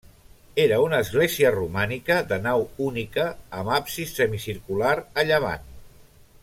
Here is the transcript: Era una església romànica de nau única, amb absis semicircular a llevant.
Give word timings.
Era 0.61 0.77
una 0.83 1.01
església 1.05 1.51
romànica 1.57 2.17
de 2.33 2.39
nau 2.47 2.65
única, 2.87 3.29
amb 3.61 3.75
absis 3.77 4.17
semicircular 4.23 4.97
a 5.25 5.31
llevant. 5.33 5.73